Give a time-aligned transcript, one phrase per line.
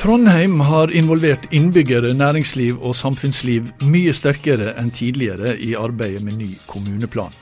[0.00, 6.54] Trondheim har involvert innbyggere, næringsliv og samfunnsliv mye sterkere enn tidligere i arbeidet med ny
[6.70, 7.34] kommuneplan.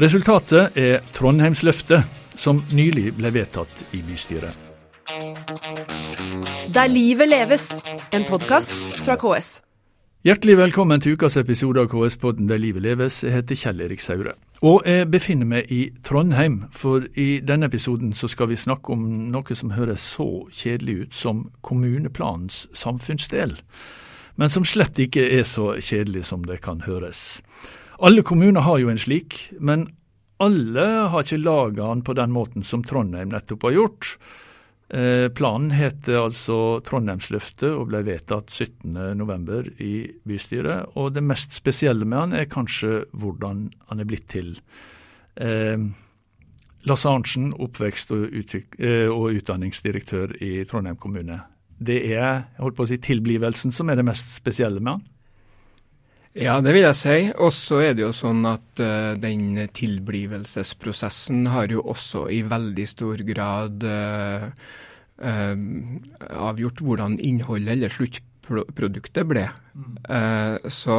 [0.00, 4.56] Resultatet er Trondheimsløftet, som nylig ble vedtatt i bystyret.
[6.72, 7.68] Der livet leves,
[8.16, 8.72] en podkast
[9.04, 9.58] fra KS.
[10.24, 13.20] Hjertelig velkommen til ukas episode av KS-podden Der livet leves.
[13.20, 14.32] Jeg heter Kjell Erik Saure.
[14.62, 19.02] Og jeg befinner meg i Trondheim, for i denne episoden så skal vi snakke om
[19.34, 23.56] noe som høres så kjedelig ut som kommuneplanens samfunnsdel,
[24.38, 27.42] men som slett ikke er så kjedelig som det kan høres.
[27.98, 29.88] Alle kommuner har jo en slik, men
[30.42, 34.14] alle har ikke laga den på den måten som Trondheim nettopp har gjort.
[34.92, 39.70] Eh, planen heter altså Trondheimsløftet og ble vedtatt 17.11.
[39.80, 39.94] i
[40.28, 40.92] bystyret.
[41.00, 44.52] Og det mest spesielle med han er kanskje hvordan han er blitt til.
[45.40, 45.78] Eh,
[46.84, 51.40] Lasse Arntzen, oppvekst og, eh, og, utdanningsdirektør i Trondheim kommune.
[51.78, 55.06] Det er jeg holdt på å si, tilblivelsen som er det mest spesielle med han?
[56.38, 57.18] Ja, det vil jeg si.
[57.36, 62.88] Og så er det jo sånn at uh, den tilblivelsesprosessen har jo også i veldig
[62.88, 64.48] stor grad uh,
[65.20, 65.56] uh,
[66.48, 69.50] avgjort hvordan innholdet eller sluttproduktet ble.
[69.72, 70.68] Mm.
[70.68, 70.96] så,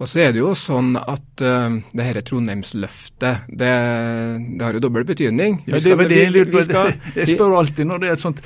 [0.00, 5.04] og så er det jo sånn at det dette Trondheimsløftet, det, det, har jo dobbel
[5.04, 5.58] betydning.
[5.68, 6.86] Ja, det var det jeg lurte på.
[7.18, 8.40] Jeg spør alltid når det er et sånt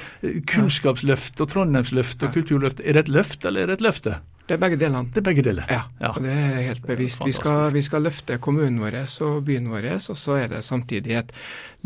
[0.50, 2.82] kunnskapsløft og Trondheimsløft og kulturløft.
[2.82, 4.18] Er det et løft eller er det et løfte?
[4.52, 5.08] Det er begge delene.
[5.08, 5.68] Det er begge deler.
[5.72, 6.10] Ja, ja.
[6.20, 7.22] det er helt bevisst.
[7.24, 11.14] Vi skal, vi skal, løfte kommunen vår og byen vår, og så er det samtidig
[11.16, 11.32] et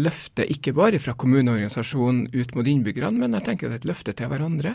[0.03, 4.17] løfte ikke bare fra kommuneorganisasjonen ut mot innbyggerne, men jeg tenker det er et løfte
[4.19, 4.75] til hverandre.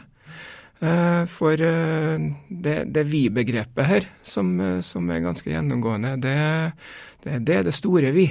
[0.80, 6.38] Eh, for eh, det, det vi-begrepet her, som, eh, som, er ganske gjennomgående, det,
[7.26, 8.30] det, det er det store vi.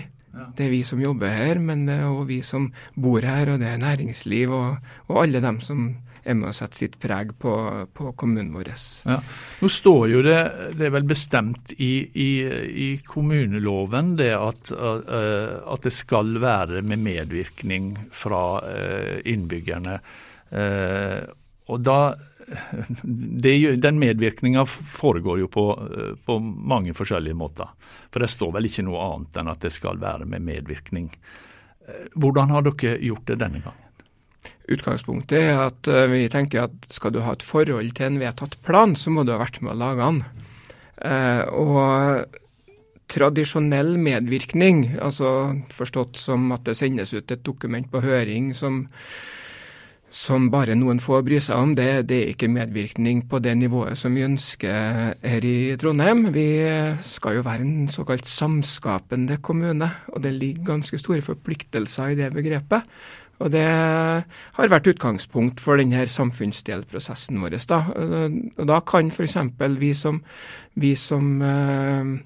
[0.57, 3.61] Det er vi som jobber her, men det er òg vi som bor her, og
[3.61, 4.81] det er næringsliv og,
[5.11, 5.91] og alle dem som
[6.25, 7.55] er med å sette sitt preg på,
[7.97, 8.73] på kommunen vår.
[9.09, 9.19] Ja.
[9.61, 10.39] Nå står jo det,
[10.79, 12.31] det er vel bestemt i, i,
[12.87, 18.45] i kommuneloven det at, at, det skal være med medvirkning fra
[19.25, 20.01] innbyggerne.
[21.71, 22.01] Og da
[23.45, 25.67] det, den medvirkninga foregår jo på,
[26.25, 27.71] på, mange forskjellige måter.
[28.11, 31.11] For det står vel ikke noe annet enn at det skal være med medvirkning.
[32.19, 33.90] Hvordan har dere gjort det denne gangen?
[34.71, 38.55] Utgangspunktet er at eh, vi tenker at skal du ha et forhold til en vedtatt
[38.67, 40.23] plan, så må du ha vært med å lage den.
[41.11, 42.39] Eh, og
[43.11, 48.85] tradisjonell medvirkning, altså forstått som at det sendes ut et dokument på høring som
[50.11, 53.99] som bare noen få bryr seg om, det, det, er ikke medvirkning på det nivået
[53.99, 56.25] som vi ønsker her i Trondheim.
[56.35, 56.49] Vi
[57.07, 62.33] skal jo være en såkalt samskapende kommune, og det ligger ganske store forpliktelser i det
[62.35, 62.91] begrepet.
[63.41, 67.57] Og Det har vært utgangspunkt for denne samfunnsdelprosessen vår.
[67.71, 69.37] Da, og da kan f.eks.
[69.81, 70.21] vi som,
[70.77, 72.19] vi som uh,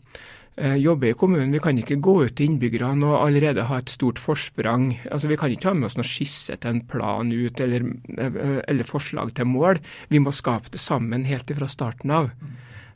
[0.57, 1.51] Eh, jobber i kommunen.
[1.51, 5.01] Vi kan ikke gå ut til innbyggerne og allerede ha et stort forsprang.
[5.11, 7.83] Altså, Vi kan ikke ha med oss noe skisse til en plan ut eller,
[8.19, 9.81] eh, eller forslag til mål.
[10.11, 12.31] Vi må skape det sammen helt fra starten av.
[12.31, 12.55] Mm.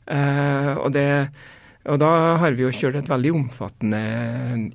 [0.09, 1.29] Uh, og det
[1.87, 3.99] og da har vi jo kjørt et veldig omfattende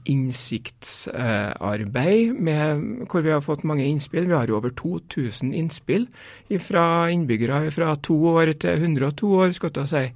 [0.09, 4.25] innsiktsarbeid med, hvor vi har fått mange innspill.
[4.31, 6.09] Vi har jo over 2000 innspill
[6.64, 10.09] fra innbyggere fra to år til 102 år, skal jeg si.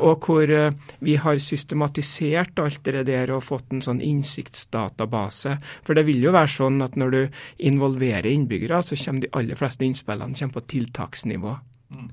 [0.00, 0.72] Og hvor eh,
[1.04, 5.60] vi har systematisert alt det der og fått en sånn innsiktsdatabase.
[5.84, 7.28] For det vil jo være sånn at når du
[7.68, 11.52] involverer innbyggere, så kommer de aller fleste innspillene på tiltaksnivå.
[11.92, 12.08] Mm.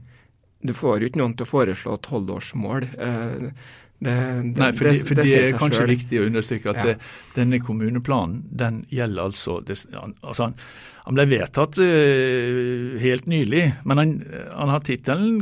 [0.67, 2.81] Du får jo ikke noen til å foreslå tolvårsmål.
[2.97, 3.51] Eh,
[3.97, 5.93] det, det, Nei, for det, for det er kanskje selv.
[5.95, 6.97] viktig å understreke at ja.
[7.33, 10.53] denne kommuneplanen den gjelder altså, altså han,
[11.05, 14.13] han, ble vedtatt uh, helt nylig, men han,
[14.53, 15.41] han har tittelen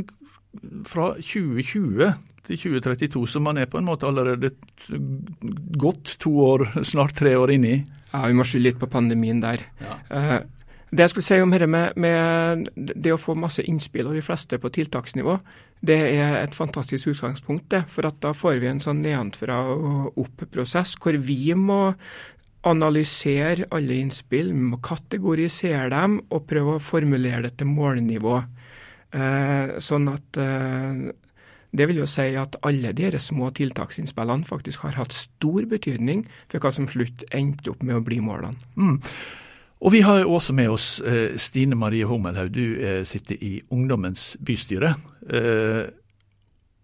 [0.88, 2.14] fra 2020
[2.46, 4.54] til 2032, som han er på en måte allerede
[5.76, 7.80] godt to år, snart tre år inni.
[8.12, 9.66] Ja, vi må skylde litt på pandemien der.
[9.82, 9.98] Ja.
[10.08, 10.38] Uh,
[10.90, 14.22] det jeg skulle si om dette med, med, det å få masse innspill, og de
[14.22, 15.38] fleste på tiltaksnivå,
[15.86, 17.68] det er et fantastisk utgangspunkt.
[17.70, 21.96] det, For da får vi en sånn nedenfra og opp-prosess, hvor vi må
[22.66, 28.40] analysere alle innspill, vi må kategorisere dem og prøve å formulere det til målnivå.
[29.16, 31.06] Eh, sånn at eh,
[31.76, 36.62] det vil jo si at alle de små tiltaksinnspillene faktisk har hatt stor betydning for
[36.62, 38.56] hva som slutt endte opp med å bli målene.
[38.78, 38.98] Mm.
[39.84, 44.34] Og vi har også med oss eh, Stine Marie Hummelhaug, du eh, sitter i Ungdommens
[44.40, 44.94] bystyre.
[45.28, 45.84] Eh,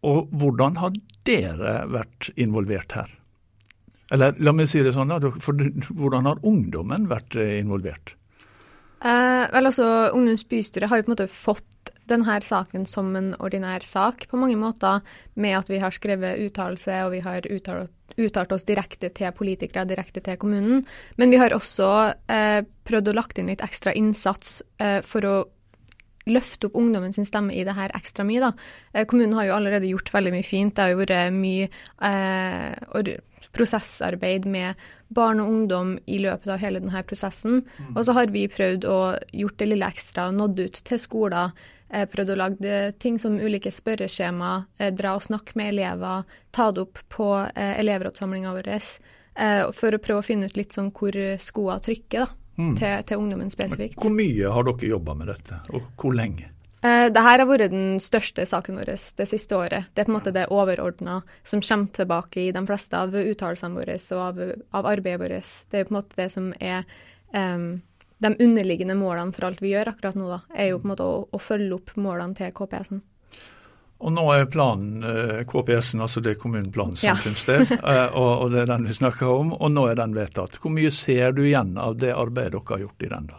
[0.03, 3.13] og hvordan har dere vært involvert her?
[4.13, 5.57] Eller la meg si det sånn, for
[5.89, 8.13] hvordan har ungdommen vært involvert?
[9.03, 11.72] Eh, vel altså, Ungdommens bystyre har jo på en måte fått
[12.11, 15.03] denne saken som en ordinær sak på mange måter,
[15.35, 19.87] med at vi har skrevet uttalelse og vi har uttalt, uttalt oss direkte til politikere,
[19.89, 20.85] direkte til kommunen.
[21.17, 21.89] Men vi har også
[22.29, 25.37] eh, prøvd å lagt inn litt ekstra innsats eh, for å
[26.31, 28.41] løfte opp ungdommen sin stemme i det her ekstra mye.
[28.41, 28.53] da.
[28.93, 30.75] Eh, kommunen har jo allerede gjort veldig mye fint.
[30.75, 31.69] Det har jo vært mye
[32.03, 33.19] eh,
[33.53, 34.79] prosessarbeid med
[35.13, 37.63] barn og ungdom i løpet av hele denne prosessen.
[37.79, 37.95] Mm.
[37.97, 38.99] Og så har vi prøvd å
[39.43, 41.53] gjort det lille ekstra, nådd ut til skoler.
[41.93, 46.71] Eh, prøvd å lage ting som ulike spørreskjema, eh, dra og snakke med elever, ta
[46.73, 48.71] det opp på eh, elevrådssamlinga vår.
[49.73, 52.39] For å prøve å finne ut litt sånn hvor skoa trykker, da.
[52.61, 52.75] Mm.
[52.77, 53.95] Til, til, ungdommen spesifikt.
[53.97, 56.51] Men hvor mye har dere jobba med dette, og hvor lenge?
[56.83, 59.89] Dette har vært den største saken vår det siste året.
[59.95, 63.79] Det er på en måte det overordna som kommer tilbake i de fleste av uttalelsene
[63.79, 65.55] våre og av, av, arbeidet vårt.
[65.73, 66.85] Det er på en måte det som er
[67.33, 67.81] um,
[68.23, 70.29] de underliggende målene for alt vi gjør akkurat nå.
[70.31, 73.03] da, er jo på en måte å, å følge opp målene til KPS-en.
[74.03, 77.63] Og nå er planen eh, KPS-en, altså det er kommuneplanen som ja.
[77.93, 80.59] Eh, og, og, det er den vi snakker om, og nå er den vedtatt.
[80.59, 83.31] Hvor mye ser du igjen av det arbeidet dere har gjort i den?
[83.31, 83.39] da?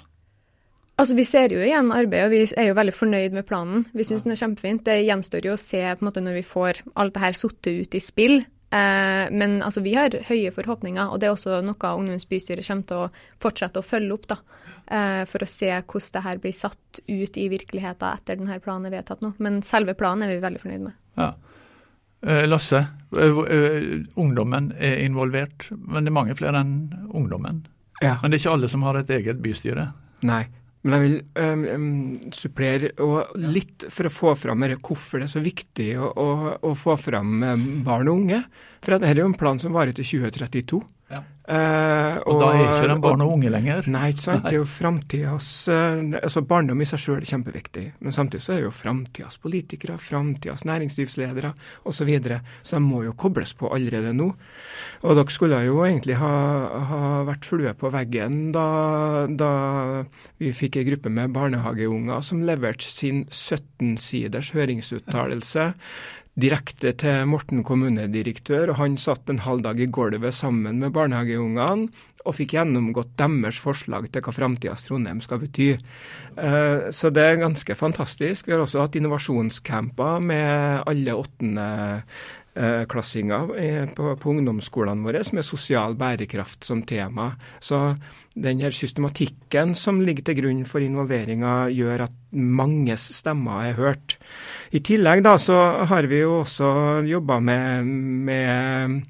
[1.01, 3.85] Altså, Vi ser jo igjen arbeidet, og vi er jo veldig fornøyd med planen.
[3.91, 4.29] Vi syns ja.
[4.29, 4.85] den er kjempefint.
[4.87, 7.71] Det gjenstår jo å se på en måte når vi får alt det her satt
[7.71, 8.37] ut i spill.
[8.73, 12.87] Eh, men altså, vi har høye forhåpninger, og det er også noe Ungdommens bystyre kommer
[12.87, 13.09] til å
[13.43, 14.29] fortsette å følge opp.
[14.31, 14.39] da,
[14.87, 18.89] eh, For å se hvordan det her blir satt ut i virkeligheten etter denne planen
[18.89, 19.33] er vedtatt nå.
[19.43, 20.99] Men selve planen er vi veldig fornøyd med.
[21.19, 21.33] Ja.
[22.25, 22.85] Eh, Lasse,
[23.17, 26.75] eh, eh, ungdommen er involvert, men det er mange flere enn
[27.11, 27.65] ungdommen.
[27.99, 28.15] Ja.
[28.21, 29.89] Men det er ikke alle som har et eget bystyre?
[30.23, 30.45] Nei,
[30.83, 35.33] men jeg vil um, um, supplere og litt for å få fram hvorfor det er
[35.33, 36.29] så viktig å, å,
[36.63, 37.43] å få fram
[37.83, 38.39] barn og unge.
[38.83, 40.79] For dette er jo en plan som varer til 2032.
[41.43, 43.87] Uh, og, og, da er ikke de barn og unge lenger?
[43.91, 44.45] Nei, ikke sant.
[44.45, 44.51] Nei.
[44.53, 48.53] Det er jo framtidas uh, altså Barndom i seg sjøl er kjempeviktig, men samtidig så
[48.53, 51.51] er det jo framtidas politikere, framtidas næringslivsledere
[51.83, 52.03] osv.
[52.03, 52.41] Så, videre.
[52.67, 54.25] så de må jo kobles på allerede nå.
[55.03, 56.31] Og dere skulle jo egentlig ha,
[56.89, 58.65] ha vært flue på veggen da,
[59.27, 59.51] da
[60.39, 65.71] vi fikk ei gruppe med barnehageunger som leverte sin 17-siders høringsuttalelse
[66.39, 71.91] direkte til Morten kommunedirektør, og han satt en halv dag i gulvet sammen med barnehageungene
[72.23, 75.73] og fikk gjennomgått deres forslag til hva framtidas Trondheim skal bety.
[76.39, 78.47] Eh, så det er ganske fantastisk.
[78.47, 81.67] Vi har også hatt innovasjonscamper med alle åttende
[82.53, 83.47] klassinger
[83.95, 87.31] på, på, ungdomsskolene våre med sosial bærekraft som tema.
[87.59, 87.95] Så
[88.35, 94.17] den her systematikken som ligger til grunn for involveringa, gjør at manges stemmer er hørt.
[94.73, 95.59] I tillegg da så
[95.89, 97.89] har vi jo også jobba med,
[98.29, 99.01] med,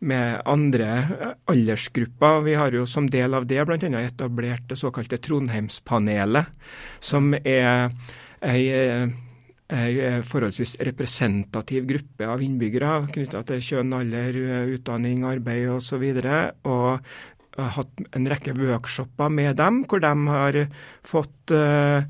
[0.00, 0.90] med andre
[1.48, 2.44] aldersgrupper.
[2.44, 4.04] Vi har jo som del av det bl.a.
[4.04, 6.52] etablert det såkalte Trondheimspanelet,
[7.00, 7.90] som er
[8.40, 9.18] ei en
[9.70, 14.38] forholdsvis representativ gruppe av innbyggere knytta til kjønn, alder,
[14.74, 16.02] utdanning, arbeid osv.
[16.02, 16.40] Og, så
[16.70, 17.12] og
[17.58, 20.58] har hatt en rekke workshoper med dem, hvor de har
[21.06, 22.04] fått uh,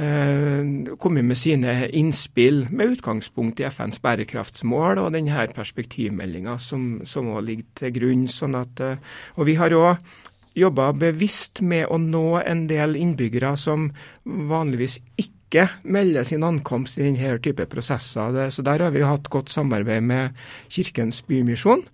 [0.00, 7.30] uh, kommet med sine innspill med utgangspunkt i FNs bærekraftsmål og denne perspektivmeldinga som, som
[7.44, 8.26] ligger til grunn.
[8.30, 10.20] Sånn at, uh, og vi har òg
[10.58, 13.88] jobba bevisst med å nå en del innbyggere som
[14.24, 18.48] vanligvis ikke ikke melder sin ankomst i denne type prosesser.
[18.50, 20.30] Så Der har vi hatt godt samarbeid med
[20.70, 21.84] Kirkens Bymisjon,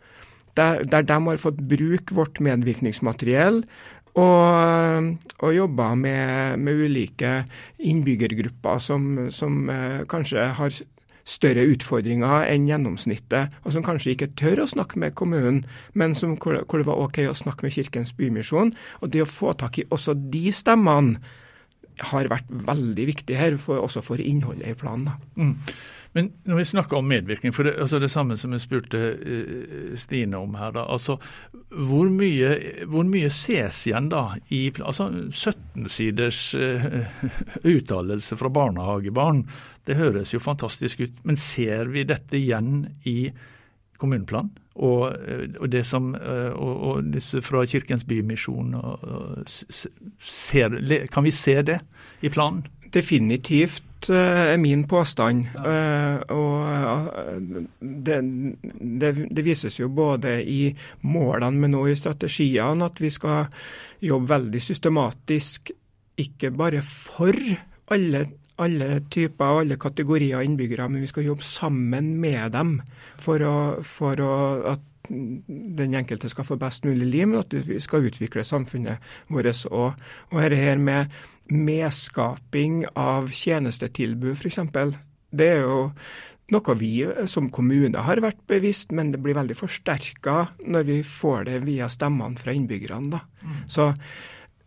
[0.56, 3.64] der, der de har fått bruke vårt medvirkningsmateriell
[4.18, 7.44] og, og jobba med, med, ulike
[7.78, 10.78] innbyggergrupper som, som eh, kanskje har
[11.28, 15.60] større utfordringer enn gjennomsnittet, og som kanskje ikke tør å snakke med kommunen,
[15.92, 18.72] men som, hvor, hvor det var OK å snakke med Kirkens Bymisjon.
[19.02, 21.20] Og det å få tak i også de stemmene
[22.10, 25.10] har vært veldig viktig her, for, også for innholdet i planen.
[25.38, 25.54] Mm.
[26.16, 29.98] Men når vi snakker om medvirkning, for det, altså det samme som jeg spurte uh,
[30.00, 31.18] Stine om her, da, altså
[31.68, 32.54] hvor mye,
[32.88, 34.22] hvor mye ses igjen da
[34.54, 37.02] i altså 17 siders uh,
[37.74, 39.44] uttalelse fra barnehagebarn?
[39.86, 43.20] Det høres jo fantastisk ut, men ser vi dette igjen i
[43.98, 44.54] kommuneplanen?
[44.78, 48.76] Og, eh, og, det som, eh, og, og, disse fra Kirkens Bymisjon
[51.12, 51.78] Kan vi se det
[52.22, 52.62] i planen?
[52.94, 55.46] Definitivt eh, er min påstand.
[55.54, 56.22] Ja.
[56.30, 57.42] Og
[57.80, 58.20] det,
[59.00, 60.70] det, det, vises jo både i
[61.02, 63.50] målene, men òg i strategiene, at vi skal
[64.00, 65.74] jobbe veldig systematisk,
[66.18, 67.34] ikke bare for
[67.92, 68.24] alle
[68.58, 72.78] alle typer og alle kategorier innbyggere, men vi skal jobbe sammen med dem
[73.22, 74.36] for, å, for å,
[74.74, 79.66] at den enkelte skal få best mulig liv, men at vi skal utvikle samfunnet vårt
[79.70, 79.98] òg.
[80.30, 81.14] Og dette her med
[81.48, 84.58] medskaping av tjenestetilbud, f.eks.
[85.28, 85.86] Det er jo
[86.52, 86.92] noe vi
[87.28, 91.88] som kommune har vært bevisst, men det blir veldig forsterka når vi får det via
[91.92, 93.12] stemmene fra innbyggerne.
[93.12, 93.22] Da.
[93.44, 93.62] Mm.
[93.68, 93.90] Så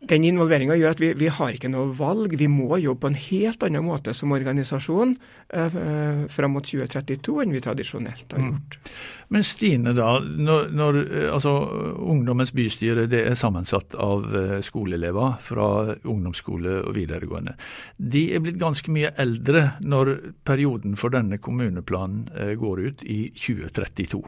[0.01, 2.33] den involveringa gjør at vi, vi, har ikke noe valg.
[2.39, 5.13] Vi må jobbe på en helt annen måte som organisasjon
[5.53, 8.49] eh, eh fram mot 2032 enn vi tradisjonelt har mm.
[8.49, 8.77] gjort.
[8.81, 8.95] Mm.
[9.31, 10.99] Men Stine, da, når, når,
[11.37, 11.53] altså,
[12.01, 15.69] Ungdommens bystyre det er sammensatt av eh, skoleelever fra
[16.01, 17.55] ungdomsskole og videregående.
[17.97, 20.15] De er blitt ganske mye eldre når
[20.47, 24.23] perioden for denne kommuneplanen eh, går ut i 2032.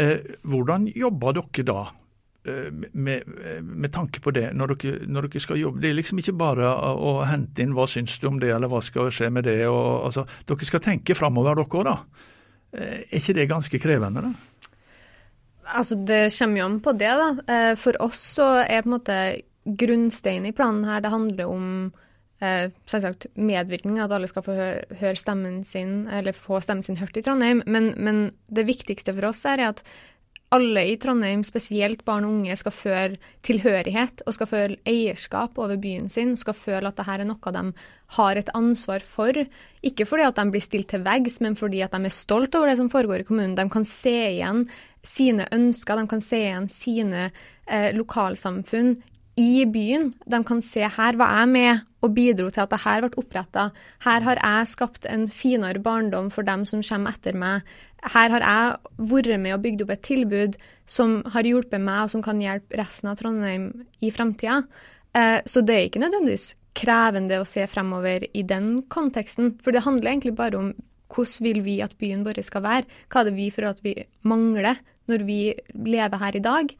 [0.00, 1.82] Eh, hvordan jobber dere da?
[2.44, 3.22] Eh, med,
[3.62, 5.78] med, tanke på det, når dere, når dere, skal jobbe.
[5.78, 8.80] Det er liksom ikke bare å, hente inn hva syns du om det, eller hva
[8.82, 9.60] skal skje med det.
[9.70, 12.26] Og, altså, dere skal tenke framover, dere òg, da.
[12.74, 14.32] Eh, er ikke det ganske krevende, da?
[15.78, 17.30] Altså, Det kommer jo an på det, da.
[17.46, 19.18] Eh, for oss så er på en måte
[19.62, 21.66] grunnsteinen i planen her, det handler om
[22.42, 24.56] eh, selvsagt medvirkning, at alle skal få
[24.98, 27.62] høre stemmen sin, eller få stemmen sin hørt i Trondheim.
[27.70, 29.84] Men, men det viktigste for oss er at
[30.52, 35.78] alle i Trondheim, spesielt barn og unge, skal føle tilhørighet og skal føle eierskap over
[35.80, 36.34] byen sin.
[36.36, 37.64] Skal føle at dette er noe de
[38.18, 39.38] har et ansvar for.
[39.82, 42.68] Ikke fordi at de blir stilt til veggs, men fordi at de er stolt over
[42.68, 43.56] det som foregår i kommunen.
[43.56, 44.66] De kan se igjen
[45.02, 47.24] sine ønsker, de kan se igjen sine
[47.66, 48.94] eh, lokalsamfunn
[49.38, 50.10] i byen.
[50.28, 53.70] De kan se her var jeg med og bidro til at dette ble oppretta.
[54.04, 57.62] Her har jeg skapt en finere barndom for dem som kommer etter meg.
[58.02, 62.10] Her har jeg vært med og bygd opp et tilbud som har hjulpet meg, og
[62.12, 63.70] som kan hjelpe resten av Trondheim
[64.02, 64.62] i fremtida.
[65.14, 69.54] Eh, så det er ikke nødvendigvis krevende å se fremover i den konteksten.
[69.62, 70.72] For det handler egentlig bare om
[71.12, 72.88] hvordan vil vi at byen vår skal være?
[73.12, 73.94] Hva er det vi for at vi
[74.28, 75.40] mangler når vi
[75.84, 76.74] lever her i dag?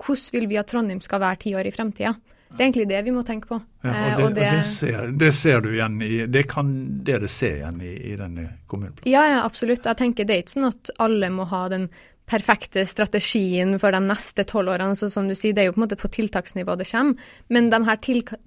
[0.00, 2.14] Hvordan vil vi at Trondheim skal være ti år i fremtida?
[2.54, 3.56] Det er egentlig det vi må tenke på.
[3.82, 6.68] Ja, og, eh, det, og det, det, ser, det, ser, du igjen i, det kan
[7.06, 9.10] dere se igjen i, i denne kommuneplanen?
[9.10, 9.88] Ja, ja, absolutt.
[9.88, 11.88] Jeg tenker Det er ikke sånn at alle må ha den
[12.30, 14.96] perfekte strategien for de neste tolv årene.
[14.96, 17.16] Så som du sier, Det er jo på en måte på tiltaksnivå det kommer.
[17.48, 17.96] Men de her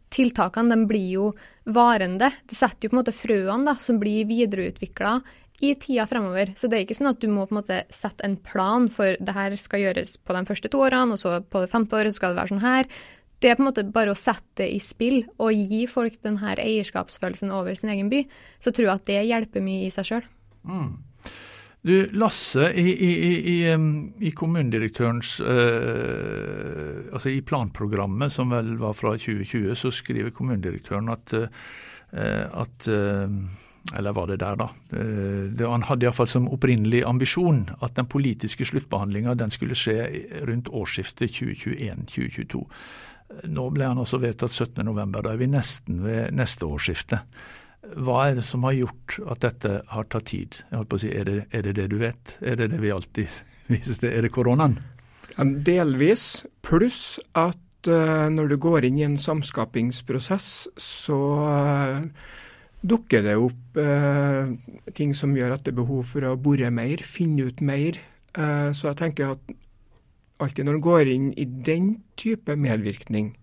[0.10, 1.34] tiltakene de blir jo
[1.66, 2.32] varende.
[2.48, 5.22] Det setter jo på en måte frøene da, som blir videreutvikla
[5.62, 6.54] i tida fremover.
[6.56, 9.18] Så det er ikke sånn at du må på en måte sette en plan for
[9.20, 12.14] det her skal gjøres på de første to årene, og så på det femte året
[12.14, 12.90] skal det være sånn her.
[13.42, 16.40] Det er på en måte bare å sette det i spill og gi folk den
[16.42, 18.24] her eierskapsfølelsen over sin egen by.
[18.62, 20.26] Så tror jeg at det hjelper mye i seg sjøl.
[20.66, 20.90] Mm.
[21.88, 23.12] Du, Lasse, i, i,
[23.54, 23.58] i,
[24.28, 31.34] i kommunedirektørens eh, Altså i planprogrammet, som vel var fra 2020, så skriver kommunedirektøren at,
[31.38, 31.48] øh,
[32.12, 33.30] at øh,
[33.96, 34.68] eller var det der, da.
[34.92, 40.10] Det, han hadde iallfall som opprinnelig ambisjon at den politiske sluttbehandlinga skulle skje
[40.50, 42.66] rundt årsskiftet 2021-2022.
[43.48, 45.22] Nå ble han også vedtatt 17.11.
[45.22, 47.22] Da er vi nesten ved neste årsskifte.
[47.98, 50.60] Hva er det som har gjort at dette har tatt tid?
[50.66, 52.34] Jeg holdt på å si, Er det er det, det du vet?
[52.42, 53.28] Er det det vi alltid
[53.74, 54.12] viser til?
[54.12, 54.80] Er det koronaen?
[55.38, 56.46] Delvis.
[56.66, 62.02] Pluss at uh, når du går inn i en samskapingsprosess, så uh,
[62.86, 64.52] dukker det opp eh,
[64.98, 68.00] ting som gjør at det er behov for å bore mer, finne ut mer.
[68.38, 69.56] Eh, så jeg tenker at
[70.44, 73.34] alltid når en går inn i den type medvirkning,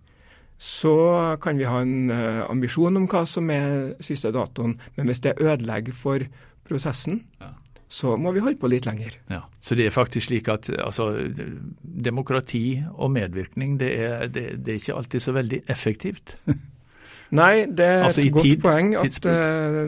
[0.64, 4.78] så kan vi ha en uh, ambisjon om hva som er siste datoen.
[4.97, 6.25] Men hvis det ødelegger for
[6.64, 7.50] prosessen, ja.
[7.92, 9.18] så må vi holde på litt lenger.
[9.28, 11.11] Ja, Så det er faktisk slik at altså,
[11.83, 16.38] demokrati og medvirkning, det er, det, det er ikke alltid så veldig effektivt?
[17.35, 19.85] Nei, det er altså et godt tid, poeng at uh,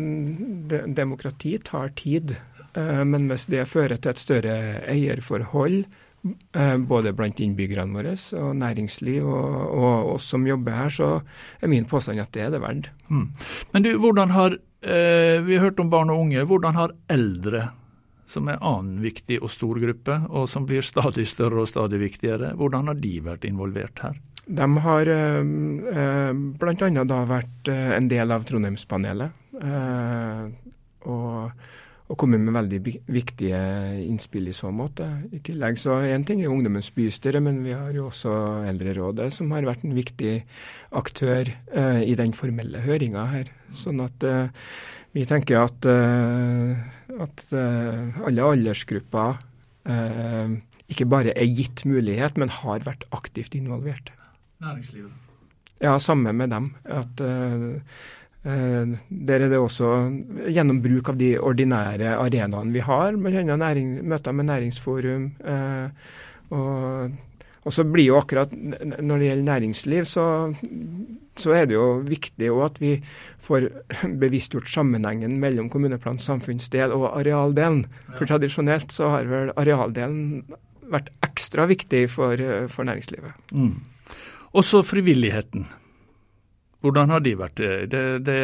[0.70, 2.36] de, demokrati tar tid.
[2.76, 4.58] Uh, men hvis det fører til et større
[4.92, 5.86] eierforhold,
[6.88, 11.08] både blant innbyggerne våre og næringsliv og, og, oss som jobber her, så
[11.60, 12.90] er min påstand at det er det verdt.
[13.08, 13.26] Mm.
[13.72, 16.44] Men du, hvordan har, Vi har hørt om barn og unge.
[16.46, 17.68] Hvordan har eldre
[18.30, 22.54] som er annen viktig og stor gruppe, og som blir stadig større og stadig viktigere.
[22.58, 24.18] Hvordan har de vært involvert her?
[24.46, 25.40] De har eh,
[26.02, 27.22] eh bl.a.
[27.30, 29.42] vært eh, en del av Trondheimspanelet.
[29.62, 30.44] Eh,
[31.06, 31.66] og,
[32.06, 32.78] og kommet med veldig
[33.10, 33.60] viktige
[34.04, 35.06] innspill i så måte.
[35.34, 38.32] I tillegg så Én ting er Ungdommens bystyre, men vi har jo også
[38.70, 40.36] Eldrerådet, som har vært en viktig
[40.94, 43.50] aktør eh, i den formelle høringa her.
[43.74, 44.52] Sånn at eh,
[45.16, 49.38] vi tenker at, at alle aldersgrupper
[50.92, 54.12] ikke bare er gitt mulighet, men har vært aktivt involvert
[54.60, 55.22] næringslivet?
[55.80, 56.68] Ja, samme med dem.
[56.84, 57.80] At Eh,
[58.46, 59.92] der er det også
[60.54, 63.70] gjennom bruk av de ordinære arenaene vi har, bl.a.
[64.06, 65.24] møter med næringsforum.
[65.42, 66.12] Eh,
[66.54, 67.16] og,
[67.64, 70.26] og, så blir jo akkurat Når det gjelder næringsliv, så,
[71.34, 72.92] så er det jo viktig at vi
[73.42, 73.66] får
[74.22, 77.82] bevisstgjort sammenhengen mellom kommuneplanens samfunnsdel og arealdelen.
[78.14, 80.44] For tradisjonelt så har vel arealdelen
[80.86, 82.38] vært ekstra viktig for,
[82.70, 83.34] for næringslivet.
[83.58, 83.74] Mm.
[84.54, 85.66] Også frivilligheten.
[86.86, 87.64] Hvordan har de vært?
[87.90, 88.38] Det, det,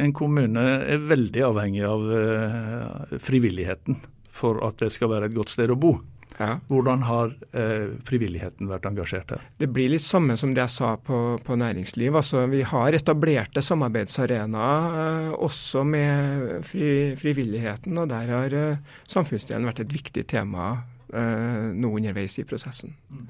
[0.00, 4.00] en kommune er veldig avhengig av uh, frivilligheten
[4.32, 5.98] for at det skal være et godt sted å bo.
[6.38, 6.56] Ja.
[6.70, 9.42] Hvordan har eh, frivilligheten vært engasjert her?
[9.60, 12.16] Det blir litt samme som det jeg sa på, på næringsliv.
[12.18, 18.58] Altså, vi har etablerte samarbeidsarenaer eh, også med fri, frivilligheten, og der har
[19.04, 20.74] samfunnsdelen vært et viktig tema
[21.12, 22.94] nå underveis i prosessen.
[23.12, 23.26] Mm.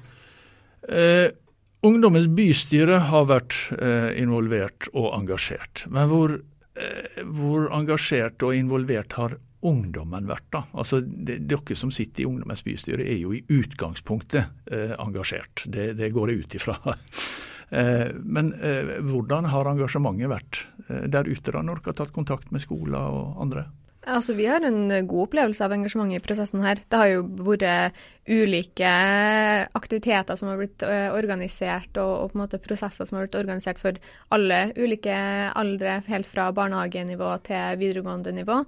[1.83, 5.83] Ungdommens bystyre har vært eh, involvert og engasjert.
[5.91, 6.37] Men hvor,
[6.79, 10.47] eh, hvor, engasjert og involvert har ungdommen vært?
[10.55, 10.63] da?
[10.71, 15.65] Altså, det, Dere som sitter i Ungdommens bystyre er jo i utgangspunktet eh, engasjert.
[15.67, 16.79] Det, det, går jeg ut ifra.
[17.73, 20.59] Eh, men eh, hvordan har engasjementet vært
[20.91, 23.63] eh, der ute da, når dere har tatt kontakt med skoler og andre?
[24.03, 26.81] Altså, Vi har en god opplevelse av engasjementet i prosessen her.
[26.91, 27.95] Det har jo vært
[28.27, 28.89] ulike
[29.79, 33.79] aktiviteter som har blitt organisert, og, og, på en måte prosesser som har blitt organisert
[33.79, 33.99] for
[34.35, 35.15] alle ulike
[35.55, 38.63] aldre, helt fra barnehagenivå til videregående nivå.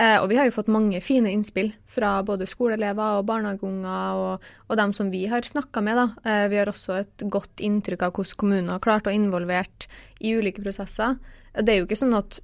[0.00, 4.52] Eh, og vi har jo fått mange fine innspill fra både skoleelever og barnehageunger, og,
[4.68, 5.98] og dem som vi har snakka med.
[5.98, 6.06] Da.
[6.24, 9.88] Eh, vi har også et godt inntrykk av hvordan kommunen har klart å involvert
[10.20, 11.18] i ulike prosesser.
[11.58, 12.38] Det er jo ikke sånn at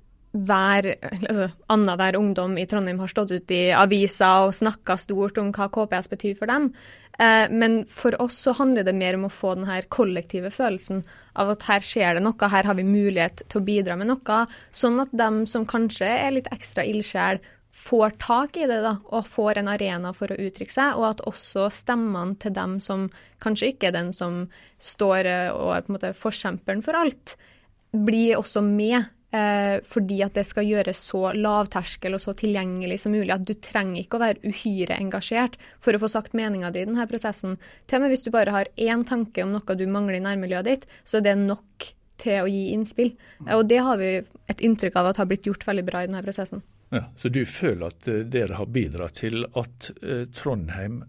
[0.45, 5.53] hver altså, annenhver ungdom i Trondheim har stått ut i aviser og snakka stort om
[5.57, 6.71] hva KPS betyr for dem.
[7.19, 11.03] Eh, men for oss så handler det mer om å få den her kollektive følelsen
[11.37, 14.41] av at her skjer det noe, her har vi mulighet til å bidra med noe.
[14.77, 17.41] Sånn at dem som kanskje er litt ekstra ildsjel,
[17.77, 21.25] får tak i det da, og får en arena for å uttrykke seg, og at
[21.29, 23.11] også stemmene til dem som
[23.45, 24.47] kanskje ikke er den som
[24.81, 27.37] står eh, og er på en måte forkjemperen for alt,
[27.93, 29.13] blir også med
[29.87, 33.33] fordi at det skal gjøres så lavterskel og så tilgjengelig som mulig.
[33.35, 36.89] At du trenger ikke å være uhyre engasjert for å få sagt meninga di i
[36.89, 37.57] denne prosessen.
[37.87, 40.71] Til og med hvis du bare har én tanke om noe du mangler i nærmiljøet
[40.71, 43.13] ditt, så er det nok til å gi innspill.
[43.53, 44.15] Og det har vi
[44.49, 46.65] et inntrykk av at har blitt gjort veldig bra i denne prosessen.
[46.95, 51.01] Ja, så du føler at uh, dere har bidratt til at uh, Trondheim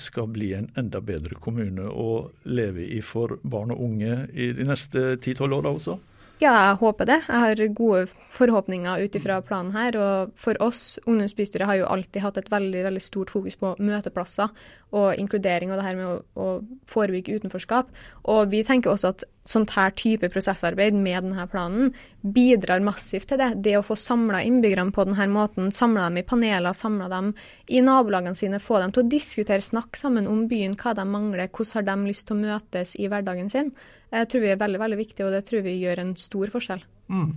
[0.00, 4.64] skal bli en enda bedre kommune å leve i for barn og unge i de
[4.66, 5.98] neste 10-12 åra også?
[6.36, 7.16] Ja, jeg håper det.
[7.30, 8.02] Jeg har gode
[8.34, 9.96] forhåpninger ut ifra planen her.
[9.96, 14.52] Og for oss, ungdomsbystyret har jo alltid hatt et veldig, veldig stort fokus på møteplasser
[14.92, 16.48] og inkludering og det her med å, å
[16.92, 17.88] forebygge utenforskap.
[18.28, 23.40] Og vi tenker også at sånt her type prosessarbeid med denne planen bidrar massivt til
[23.40, 23.50] det.
[23.62, 27.32] Det å få samla innbyggerne på denne måten, samla dem i paneler, samla dem
[27.68, 31.48] i nabolagene sine, få dem til å diskutere, snakke sammen om byen, hva de mangler,
[31.48, 33.72] hvordan har de lyst til å møtes i hverdagen sin.
[34.14, 36.86] Jeg tror vi er veldig veldig viktig, og det tror vi gjør en stor forskjell.
[37.12, 37.34] Mm.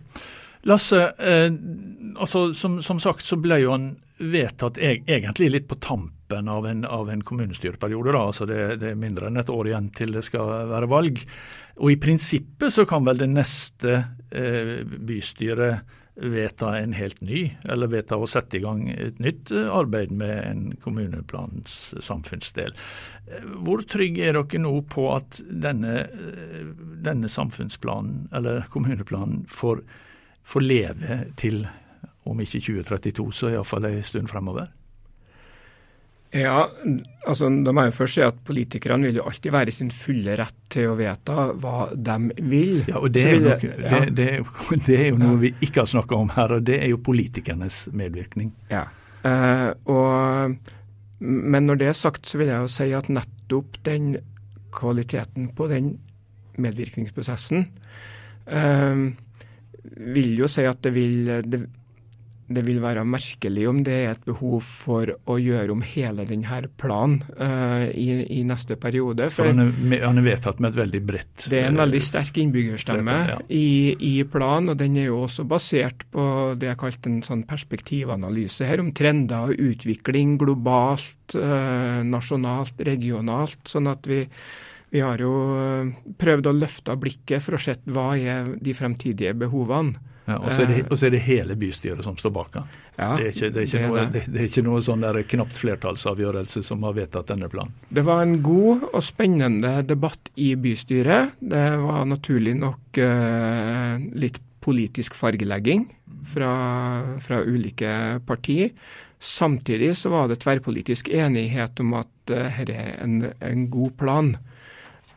[0.68, 1.52] Lasse, eh,
[2.20, 6.68] altså som, som, sagt så ble jo han vedtatt eg, egentlig litt på tampen av
[6.68, 8.12] en, av en kommunestyreperiode.
[8.12, 11.24] da, altså det, det, er mindre enn et år igjen til det skal være valg.
[11.80, 13.96] Og i prinsippet så kan vel det neste
[14.36, 20.12] eh, bystyret vedta en helt ny, eller vedta å sette i gang et nytt arbeid
[20.12, 22.76] med en kommuneplans samfunnsdel.
[23.30, 26.68] Eh, hvor trygg er dere nå på at denne, eh,
[27.06, 29.84] denne samfunnsplanen, eller kommuneplanen, får,
[30.48, 31.64] får leve til
[32.30, 34.70] om ikke 2032, så iallfall en stund fremover?
[36.30, 36.68] Ja,
[37.26, 40.36] altså Da må jeg først si at politikerne vil jo alltid være i sin fulle
[40.38, 42.84] rett til å vedta hva de vil.
[42.86, 44.02] Ja, og Det er, jo, noe, ja.
[44.06, 44.28] det, det,
[44.86, 45.40] det er jo noe ja.
[45.48, 48.52] vi ikke har snakka om her, og det er jo politikernes medvirkning.
[48.70, 48.86] Ja,
[49.26, 50.60] eh, og,
[51.20, 54.14] Men når det er sagt, så vil jeg jo si at nettopp den
[54.72, 55.96] kvaliteten på den
[56.62, 57.66] medvirkningsprosessen
[58.46, 59.02] eh,
[59.96, 61.60] vil jo si at det vil, det,
[62.50, 66.62] det vil være merkelig om det er et behov for å gjøre om hele denne
[66.82, 68.08] planen uh, i,
[68.40, 69.30] i, neste periode.
[69.30, 72.02] For, for han, er, han, er, vedtatt med et veldig bredt Det er en veldig
[72.04, 73.38] sterk innbyggerstemme ja.
[73.54, 76.26] i, i, planen, og den er jo også basert på
[76.60, 83.62] det jeg kalte en sånn perspektivanalyse her, om trender og utvikling globalt, uh, nasjonalt, regionalt.
[83.70, 84.24] sånn at vi
[84.90, 89.36] vi har jo eh, prøvd å løfte blikket for å se hva er de fremtidige
[89.38, 90.00] behovene.
[90.30, 92.58] Ja, og så er, er, det hele bystyret som står bak.
[93.00, 95.18] Ja, det, er ikke, det, er ikke noe, det, det er ikke noe sånn der
[95.26, 97.74] knapt flertallsavgjørelse som har vedtatt denne planen.
[97.90, 101.34] Det var en god og spennende debatt i bystyret.
[101.42, 105.88] Det var naturlig nok uh, litt politisk fargelegging
[106.30, 106.54] fra,
[107.26, 108.76] fra ulike partier.
[109.20, 114.36] Samtidig så var det tverrpolitisk enighet om at dette er en, en god plan.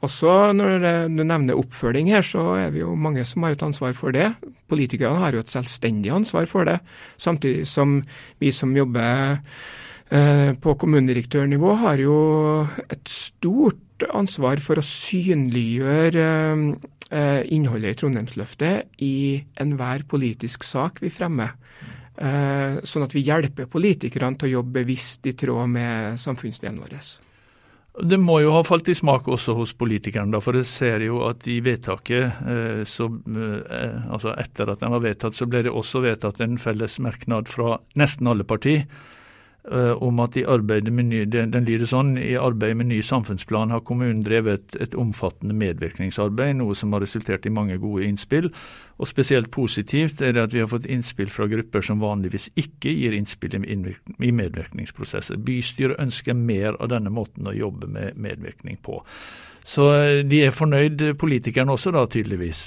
[0.02, 3.94] Også når du nevner oppfølging her, så er vi jo mange som har et ansvar
[3.94, 4.32] for det.
[4.70, 6.80] Politikerne har jo et selvstendig ansvar for det,
[7.22, 8.00] samtidig som
[8.42, 9.38] vi som jobber
[10.10, 12.18] eh, på kommunedirektørnivå har jo
[12.90, 13.78] et stort
[14.10, 16.26] ansvar for å synliggjøre
[16.58, 19.14] eh, innholdet i Trondheimsløftet i
[19.62, 21.54] enhver politisk sak vi fremmer.
[22.18, 26.98] Eh, sånn at vi hjelper politikerne til å jobbe bevisst i tråd med samfunnsdelen vår.
[27.92, 31.44] Det må jo ha falt i smak også hos politikerne, for jeg ser jo at
[31.50, 36.00] i vedtaket, eh, så, eh, altså etter at den var vedtatt, så ble det også
[36.00, 38.86] vedtatt en felles merknad fra nesten alle partier
[39.62, 43.70] om at i arbeidet med ny, den, den, lyder sånn, i arbeidet med ny samfunnsplan
[43.70, 48.50] har kommunen drevet et omfattende medvirkningsarbeid, noe som har resultert i mange gode innspill.
[48.98, 52.90] Og Spesielt positivt er det at vi har fått innspill fra grupper som vanligvis ikke
[52.90, 55.38] gir innspill i medvirkningsprosesser.
[55.38, 58.98] Bystyret ønsker mer av denne måten å jobbe med medvirkning på.
[59.64, 62.62] Så eh, de er fornøyd, politikerne også da, tydeligvis.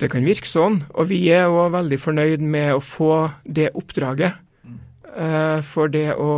[0.00, 3.12] Det kan virke sånn, og vi er òg veldig fornøyd med å få
[3.44, 4.40] det oppdraget.
[5.16, 6.30] Eh, for det å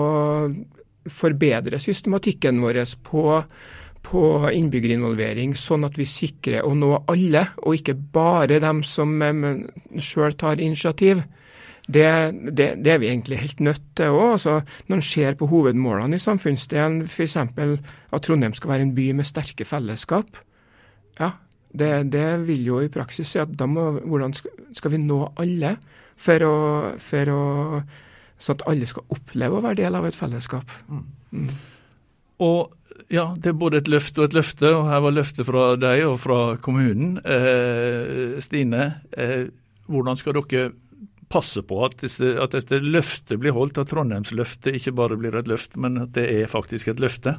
[1.12, 3.24] forbedre systematikken vår på,
[4.06, 4.22] på
[4.54, 9.16] innbyggerinvolvering, sånn at vi sikrer å nå alle, og ikke bare dem som
[9.98, 11.24] sjøl tar initiativ.
[11.82, 12.06] Det,
[12.54, 14.36] det, det, er vi egentlig helt nødt til òg.
[14.36, 17.36] Altså, når en ser på hovedmålene i samfunnsdelen, f.eks.
[17.36, 20.38] at Trondheim skal være en by med sterke fellesskap,
[21.18, 21.32] ja,
[21.74, 25.74] det, det vil jo i praksis si at da må, hvordan skal vi nå alle
[26.20, 26.56] for å,
[27.02, 27.42] for å
[28.42, 30.72] så at alle skal oppleve å være del av et fellesskap.
[30.90, 31.04] Mm.
[31.32, 31.50] Mm.
[32.42, 35.66] Og ja, det er både et løft og et løfte, og her var løftet fra
[35.78, 37.18] deg og fra kommunen.
[37.22, 39.46] Eh, Stine, eh,
[39.86, 40.72] hvordan skal dere
[41.32, 45.48] passe på at, disse, at dette løftet blir holdt, at Trondheimsløftet ikke bare blir et
[45.48, 47.38] løft, men at det er faktisk et løfte?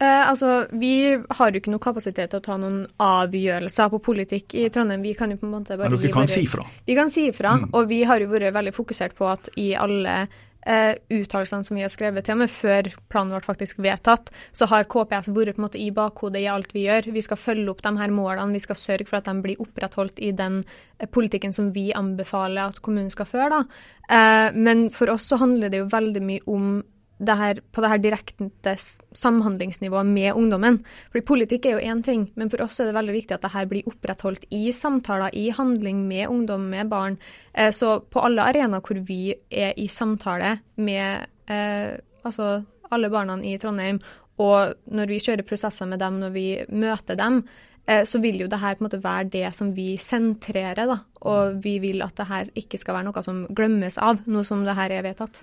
[0.00, 4.56] Eh, altså, Vi har jo ikke noe kapasitet til å ta noen avgjørelser på politikk
[4.58, 5.04] i Trondheim.
[5.04, 6.66] Vi kan jo på en måte bare Men dere kan si fra?
[6.84, 7.70] Vi kan si fra, mm.
[7.72, 10.26] og vi har jo vært veldig fokusert på at i alle
[10.66, 14.68] eh, uttalelsene som vi har skrevet til og med før planen ble faktisk vedtatt, så
[14.68, 17.08] har KPS vært på en måte i bakhodet i alt vi gjør.
[17.14, 20.20] Vi skal følge opp de her målene, vi skal sørge for at de blir opprettholdt
[20.20, 20.60] i den
[20.98, 23.62] eh, politikken som vi anbefaler at kommunen skal føre.
[23.62, 23.64] da.
[24.10, 26.76] Eh, men for oss så handler det jo veldig mye om
[27.18, 28.74] det her, på det her direkte
[29.16, 30.78] samhandlingsnivået med ungdommen.
[31.12, 33.52] Fordi Politikk er jo én ting, men for oss er det veldig viktig at det
[33.54, 37.16] her blir opprettholdt i samtaler, i handling med ungdom, med barn.
[37.54, 42.60] Eh, så på alle arenaer hvor vi er i samtale med eh, altså
[42.92, 44.00] alle barna i Trondheim,
[44.42, 47.40] og når vi kjører prosesser med dem, når vi møter dem,
[47.86, 50.86] eh, så vil jo det her på en måte være det som vi sentrerer.
[50.86, 54.44] da, Og vi vil at det her ikke skal være noe som glemmes av, nå
[54.44, 55.42] som det her er vedtatt.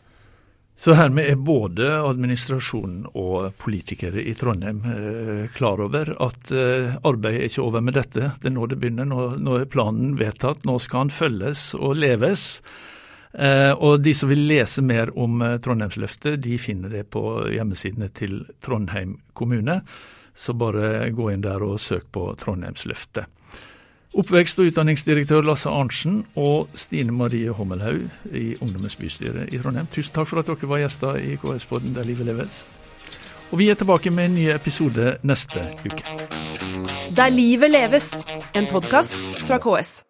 [0.76, 7.44] Så hermed er både administrasjonen og politikere i Trondheim eh, klar over at eh, arbeidet
[7.44, 8.32] er ikke over med dette.
[8.42, 9.08] Det er nå det begynner.
[9.08, 10.66] Nå, nå er planen vedtatt.
[10.68, 12.48] Nå skal han følges og leves.
[13.34, 18.10] Eh, og de som vil lese mer om eh, Trondheimsløftet, de finner det på hjemmesidene
[18.14, 19.80] til Trondheim kommune.
[20.34, 23.30] Så bare gå inn der og søk på Trondheimsløftet.
[24.14, 29.90] Oppvekst- og utdanningsdirektør Lasse Arntzen og Stine Marie Hommelhaug i Ungdommens bystyre i Trondheim.
[29.90, 32.62] Tusen takk for at dere var gjester i KS-podden Der livet leves.
[33.52, 36.06] Og vi er tilbake med en ny episode neste uke.
[37.18, 38.14] Der livet leves,
[38.56, 40.04] en podkast fra KS.